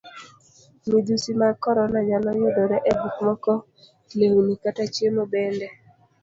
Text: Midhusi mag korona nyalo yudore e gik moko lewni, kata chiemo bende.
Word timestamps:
Midhusi 0.89 1.29
mag 1.39 1.55
korona 1.63 1.99
nyalo 2.07 2.29
yudore 2.39 2.77
e 2.89 2.91
gik 2.99 3.15
moko 3.25 3.53
lewni, 4.19 4.53
kata 4.63 4.83
chiemo 4.93 5.23
bende. 5.33 5.67